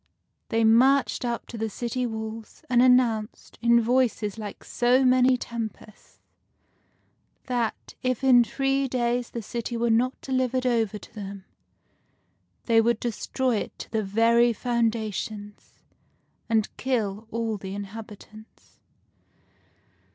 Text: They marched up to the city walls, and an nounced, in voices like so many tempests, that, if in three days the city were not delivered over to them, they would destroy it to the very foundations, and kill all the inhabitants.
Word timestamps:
They 0.49 0.63
marched 0.63 1.23
up 1.25 1.45
to 1.45 1.59
the 1.59 1.69
city 1.69 2.07
walls, 2.07 2.63
and 2.71 2.81
an 2.81 2.97
nounced, 2.97 3.59
in 3.61 3.79
voices 3.79 4.39
like 4.39 4.63
so 4.63 5.05
many 5.05 5.37
tempests, 5.37 6.17
that, 7.45 7.93
if 8.01 8.23
in 8.23 8.43
three 8.43 8.87
days 8.87 9.29
the 9.29 9.43
city 9.43 9.77
were 9.77 9.91
not 9.91 10.19
delivered 10.19 10.65
over 10.65 10.97
to 10.97 11.13
them, 11.13 11.45
they 12.65 12.81
would 12.81 12.99
destroy 12.99 13.57
it 13.57 13.77
to 13.77 13.91
the 13.91 14.01
very 14.01 14.53
foundations, 14.53 15.73
and 16.49 16.75
kill 16.77 17.27
all 17.29 17.57
the 17.57 17.75
inhabitants. 17.75 18.79